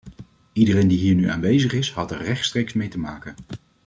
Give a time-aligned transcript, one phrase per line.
[0.53, 3.35] Iedereen die hier nu aanwezig is, had er rechtstreeks mee te maken.